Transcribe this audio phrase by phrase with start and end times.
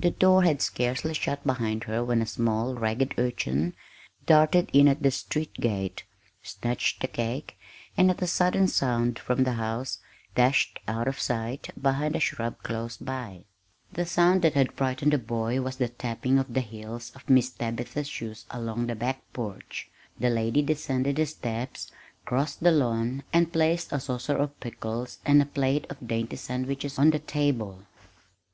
[0.00, 3.72] The door had scarcely shut behind her when a small, ragged urchin
[4.26, 6.04] darted in at the street gate,
[6.42, 7.58] snatched the cake,
[7.96, 9.98] and, at a sudden sound from the house,
[10.34, 13.44] dashed out of sight behind a shrub close by.
[13.90, 17.48] The sound that had frightened the boy was the tapping of the heels of Miss
[17.48, 19.88] Tabitha's shoes along the back porch.
[20.20, 21.90] The lady descended the steps,
[22.26, 26.98] crossed the lawn and placed a saucer of pickles and a plate of dainty sandwiches
[26.98, 27.84] on the table.